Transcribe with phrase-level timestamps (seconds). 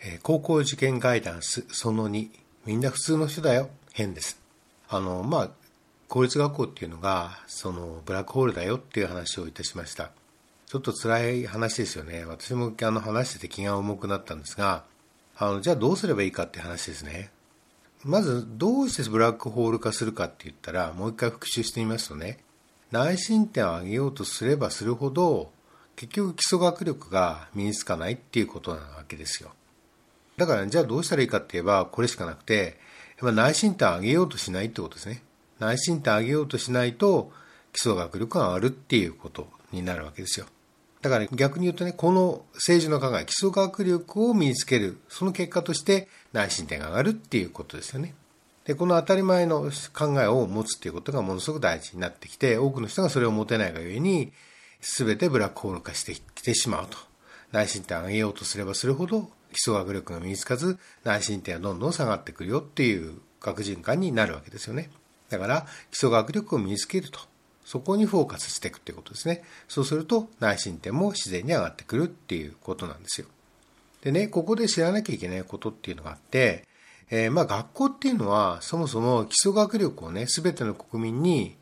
[0.00, 2.28] え高校受験ガイダンスその2
[2.66, 3.70] みんな普通の人だよ。
[3.92, 4.40] 編です。
[4.88, 5.50] あのまあ
[6.08, 10.10] 公立学校っていうのがそのブラックホールだよっていう話をいたしました。
[10.66, 12.24] ちょっと辛い話ですよね。
[12.24, 14.84] 私もあの話してて気が重くなったんですが
[15.36, 17.30] あのじゃあどうすればいいかって話ですね。
[18.04, 22.38] まずどうしてブラックホール化するかって言ったらもう一回復習してみますとね。
[22.92, 25.50] 内申点を上げようとすればするほど
[25.96, 29.50] 結局基礎学力が身につかないっていうことなわけですよ。
[30.36, 32.78] だから、じゃあどうしたらいいかって言えばこれしかなくて
[33.20, 35.22] やっぱ内申点上げようとしないってことですね
[35.58, 37.32] 内申点上げようとしないと
[37.72, 40.46] 基礎学力が上がるっていうことになるわけですよ
[41.06, 48.14] だから逆に言うとね、この政治の考え、基礎学力を身につける、その結果として内申点が上がるっていうことですよね。
[48.64, 54.32] で、この当たり前の考えを持つっていうことがものすごく大事になってきて、多くの人がそれを持てないがゆえに、
[54.80, 56.98] 全てブラックホール化してきてしまうと。
[57.52, 64.90] 内申点を上げようとすればするほど、基礎学力が身につかず、内申点はどんどん下がってくるよっていう学循環になるわけですよね。
[65.30, 67.20] だから、基礎学力を身につけると。
[67.64, 69.42] そこにフォーカスしていくっていうことですね。
[69.66, 73.26] そうすると内申点も自然に上がってくるっていうことなんですよ。
[74.02, 76.64] でね、ここで知らなきゃいけないことっていうのがあって、
[77.10, 81.56] えー、まあ学校っていうのはそもそも基礎学力をね、すべての国民に、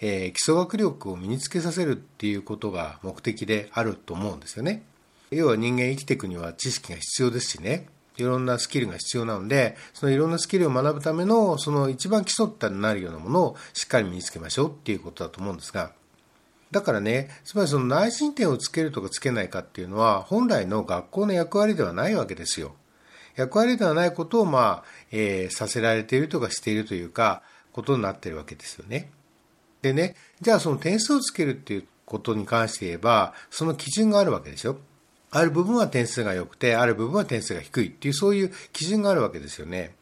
[0.00, 4.82] え、基礎学力を身につけさせるっていうことが目的であると思うんですよね。
[5.30, 7.86] 要は人間生きていくには知識が必要ですしね。
[8.16, 15.92] いろんなスキルが必要なので、そのいろんなスキルを学ぶための、その一番基礎ってなるようなものをしっかり身につけましょうっていうことだと思うんですが、
[16.70, 22.74] だからね、つまりその内申点をつけるとかつけないかっていうのは、本来の学校の役割ではないわけですよ。
[23.36, 29.10] 役割ではないことを、まあ、えー、させられているとかしているというか、ことになってるわけですよね。
[29.82, 34.78] でね、じゃあその点数をつけるっていうことに関して言えば、その基準があるわけでしょ。
[35.36, 39.94] ある部分は点数が良くて、ある部分は点数が低いっていう、そういう基準があるわけですよね。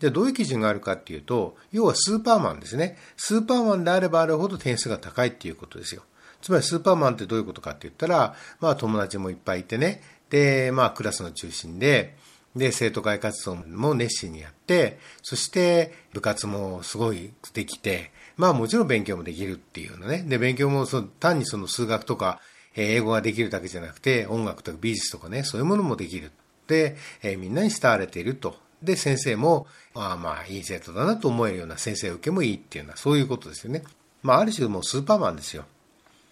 [0.00, 2.96] じゃあどういう基準があるかっていうと、要はスーパーマンですね。
[3.16, 6.02] スーパーマンであればあるほど点数が高いっていうことですよ。
[6.42, 12.16] つまりスーパーマンってどういうことかって言ったら、まあ友達もいっぱいいてね、で、まあクラスの中心で、
[12.56, 20.24] で、生徒会活動も熱心にやって、そして部活もすごいできて、まあもちろん勉強もできるっていうのね。
[20.26, 22.40] で、勉強もその単にその数学とか
[22.76, 26.30] 英語ができるだけじゃなくて、音楽とか美術とかね、そういうものもできる。
[26.66, 28.56] で、え、みんなに慕われていると。
[28.82, 33.82] で、先生も、ああまあ、いい生徒だなと思えるような先生受けもいいっていうのは、そういうことですよね。
[34.22, 35.64] まあ、ある種もうスーパーマンですよ。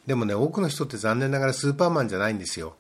[0.07, 2.77] でもね、多くの人って残念ながらスーパーマンじゃないんですよ。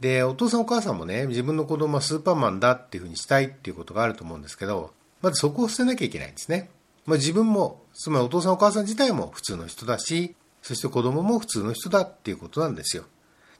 [0.00, 6.70] で、お父さんお母さんもね、自分の子供はスーパーマンだっていうふうにしたいっていうことがあると思うんですけど、まずそこを捨てなきゃいけないんですね。
[7.04, 13.04] まあ、自分も、つまりお父さんお母さん自体も普通の人だし、そして子供も普通の人だっていうことなんですよ。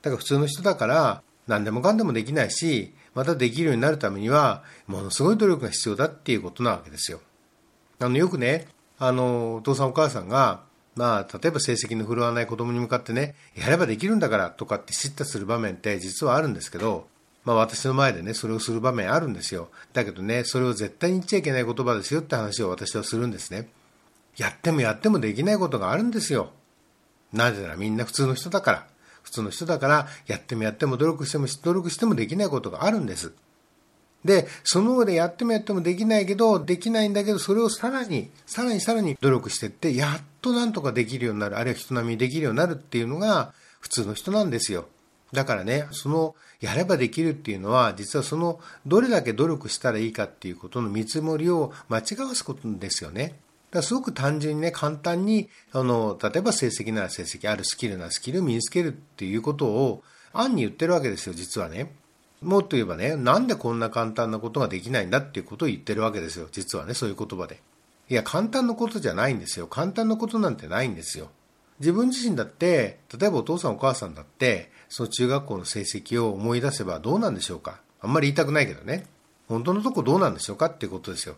[0.00, 7.20] だから普通の人だから何でもかんでもできないし、またできるようになるためには、ものすごい努力が必要だっていうことなわけですよ。
[7.98, 8.68] あの、よくね、
[8.98, 10.62] あの、お父さんお母さんが、
[10.94, 17.06] まあ、例えば成績の振るわない子供に向かってね、やればできるんだからとかって叱咤する場面って実はあるんですけど、
[17.44, 19.70] まあ私の前でね、それをする場面あるんですよ。
[19.94, 23.68] だけどね、それを絶対に言っちゃいけない言葉ですよって話を私はするんですね。
[24.36, 26.52] やってもやってもできないことがあるんですよ。
[27.32, 28.86] なぜならみんな普通の人だから。
[29.22, 33.32] 普通の人だから、やってもやっても努力しても、努力してもできないことがあるんです。
[34.24, 44.86] で、その上でやってもやってもできないけど、できないんだけど、それをさらに、さらにさらに努力していって、やっとなんとかできるようになる、あるいは人並みにできるようになるっていうのが普通の人なんですよ。
[45.32, 53.34] だからね、その、やればできるっていうのは、実はその、どれだけ努力したらいいかっていうことの見積もりを間違わすことですよね。
[53.72, 60.02] だすごく単純にね、簡単に、あの、例えば成績なら成績、あるスキルならスキルを身につけるっていうことを、
[60.34, 61.94] 案に言ってるわけですよ、実はね。
[62.42, 67.60] もっと言えばね、なんでこんな簡単なことができないんだっていうことを言ってるわけですよ、実はね、そういう言葉で。
[68.10, 69.66] いや、簡単なことじゃないんですよ。
[69.66, 71.30] 簡単なことなんてないんですよ。
[71.80, 77.80] 自分自身だって、例えばお父さんお母さんだって、その中学校の成績を思い出せばどうなんでしょうか。
[78.02, 79.06] あんまり言いたくないけどね。
[79.48, 81.36] 本当のとこどうなんでしょうかっていうことですよ。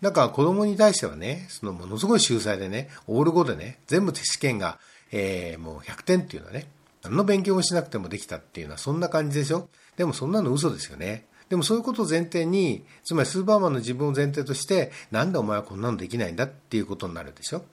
[0.00, 4.78] だから子供に対してはね、そのものすごい秀才でね、オール5でね、全部試験が、
[5.10, 6.68] えー、もう100点っていうのはね、
[7.02, 9.68] 何の勉強もしなくてもできたっていうのはそんな感じでしょ？
[9.96, 11.26] でもそんなの嘘ですよね。
[11.48, 17.64] でもそういうことを前提に、つまりスーパーマンの自分を前提として、なんでお前はこんなのできないんだっていうことになるでしょ？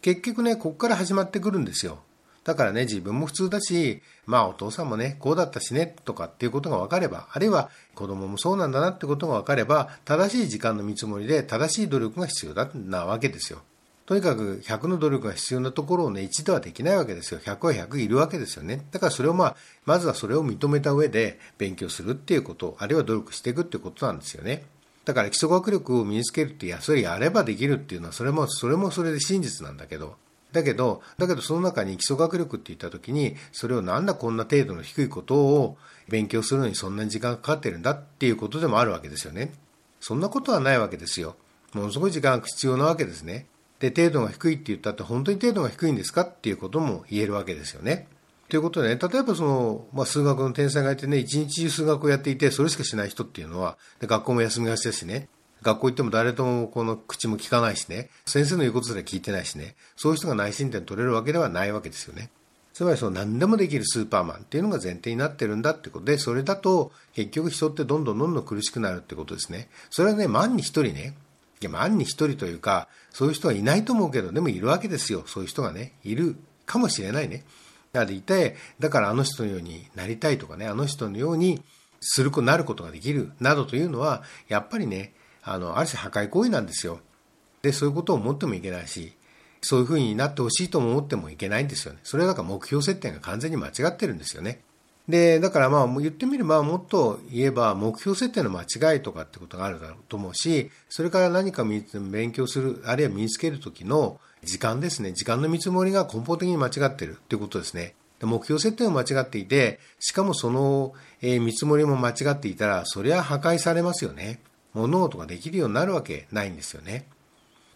[0.00, 2.00] 結局ね、ここから始まってくるんですよ。
[2.44, 13.60] だからね、自分も普通だし、まあお父さんもね、こうだったしね、とかっていうことが分かれば、あるいは子供もそうなんだなってことが分かれば、正しい時間の見積もりで正しい努力が必要だなわけですよ。
[14.06, 17.40] とにかく100の努力が必要なところをね、1ではできないわけですよ。
[17.40, 18.84] 100は100いるわけですよね。
[18.90, 19.56] だからそれをまあ、
[19.86, 24.64] まずはそれを認めた上で勉強するっていうこと、あるいは努力していくっていうことなんですよね。
[25.04, 30.16] だから基礎学力を身につけるって、いや、それやればできるっていうのは、それも、それもそれで真実なんだけど、
[30.52, 35.76] だけど、だけどその中に基礎学力って言った時に、それをなんだこんな程度の低いことを
[36.08, 39.52] 勉強するのにそんなに時間がかかってるんだっていうことでもあるわけですよね。
[40.00, 41.36] そんなことはないわけですよ。
[41.72, 43.46] ものすごい時間が必要なわけですね。
[43.80, 48.06] で、程度が低いって言ったって本当に程度が低いんですかっていうことも言えるわけですよね。
[48.48, 55.28] ということでね、例えばその、まあ、数学の天才がいてね、一日中数学をやっていて、それしかしない人っていうのは、で学校も休みがちだしね、
[55.62, 62.30] 学校行っても誰ともこの口も聞かないしね、先生の言うことすら聞いてないしね、そういう人が内申点取れるわけではないわけですよね。
[62.72, 69.68] つまりその何でもできるスーパーマンっていうのが前提になってるんだってことで、それだと結局人ってどんどんどんどん苦しくなるってことですね。
[69.90, 71.14] それはね、万に一人ね、
[71.60, 75.22] いや万に一人というか、そういう人はいないと思うけど、でもいるわけですよ。
[75.26, 76.36] そういう人がね、いる
[76.66, 77.44] かもしれないね。
[77.92, 81.62] だからいて、だからあの人のようになりたいとかね、あの人のように
[82.00, 85.12] するこなることができるなどというのは、やっぱりね、
[85.42, 87.00] あの、ある種破壊行為なんですよ。
[87.62, 89.12] で、そういうことを思ってもいけないし、
[89.60, 92.00] そういうふうになってほしいと思ってもいけないんですよね。
[92.02, 94.60] それはだから目標設定が完全に間違ってるんですよね。
[95.08, 105.12] で、だからまあ言ってみればもっと言えば目標設定の間違いとかってことがあるだろうと思うし、それから何か勉強する、あるいは身につけるときの時間ですね。
[105.12, 107.94] 時間の見積もりが根本的に間違ってるっていうことですね。
[108.20, 114.40] 目標設定も間違っていて、しかもその見積もりも間違っていたら、そりゃ破壊されますよね。
[114.74, 117.06] 物事ができるようになるわけないんですよね。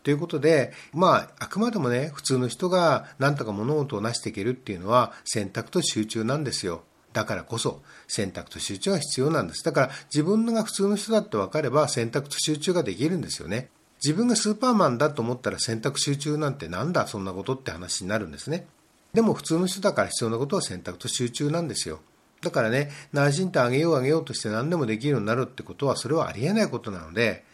[0.03, 6.83] ということで、まあ、あくまでもね、普通の人が何とか物事を成していけるっていうのは選択と集中なんですよ。
[7.13, 9.65] だからこそ選択と集中が必要なんです。
[9.65, 13.71] だから自分が普通の人だって分かれば選択と集中ができるんですよね。
[14.05, 18.67] 自分がスーパーマンだと思ったら選択集中なんてなんだそんなことって話になるんですね。
[19.15, 22.01] でも普通の人だから必要なことは選択と集中なんですよ。
[22.43, 27.45] だからね、馴染んであげようあげようとして何でもできるようになるってことは、それはありえないことなので、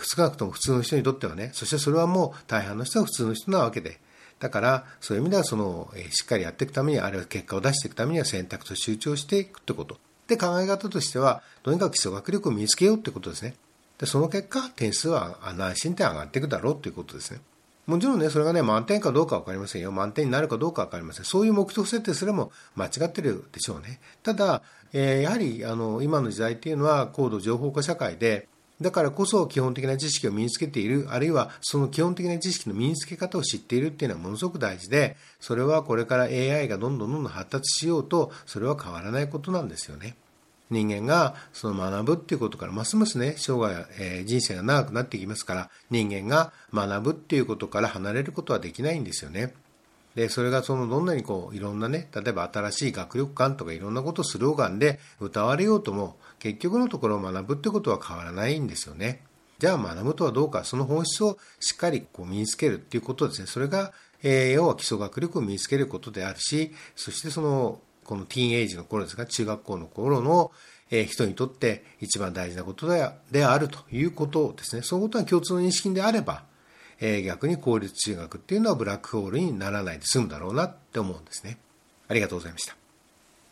[0.00, 4.00] 少なくとも普通の人にとってはね、そしてそれはもう大半の人は普通の人なわけで、
[4.38, 9.98] だから、そういう意味では、その、しっかりやっていくために、あるいは結果を出していくためには選択と集中していくってこと。
[10.26, 13.54] で、考え方としては、とにかく基礎学力を身につけようってことですね。
[13.98, 17.40] で、その結果、点数は安心点上がっていくだろうということですね。
[17.86, 19.90] もちろんね、それがね、満点かどうかわかりませんよ。
[19.90, 21.24] 満点になるかどうかわかりません。
[21.24, 24.00] そういう目標設定すれも間違ってるでしょうね。
[24.22, 24.62] ただ、
[24.92, 28.48] えー、やはり、あの、今の時代っていうのは高度情報化社会で、
[28.80, 40.16] だからこそ基本的な知識を身につけている、あるいはその基本的な知識の身につけ方を知っているっていうのはものすごく大事で、それはこれから AI がどんどんどんどん発達しようと、それは変わらないことなんですよね。
[40.72, 49.54] 人間がその学ぶっていうことからますますね、生涯、えー、人生が長くなっていきますから、人間が学ぶっていうことから離れることはできないんですよね。
[50.14, 59.22] で、それがそのどんなにこういろんなね、例えば新しい学力観とかいろんなことをスローガンで歌われようとも、結局のところを学ぶってことは変わらないんですよね。
[59.58, 63.46] じゃあ学ぶとはどうか、その本質をしっかりこう身につけるっていうことですね。
[63.46, 63.92] それが、
[64.22, 67.80] えー、要は基礎学力を身につけることであるし、そしてその
[68.12, 70.52] このティーンエイジの頃ですが、中学校の頃の、
[70.90, 74.82] え人にとって一番大事なことであるということですね。
[74.82, 76.44] そういうことが共通の認識であれば、
[77.00, 81.56] え逆に公立中学っていうのはブラックホールにならないで済むだろうなって思うんですね。
[82.08, 82.81] ありがとうございました。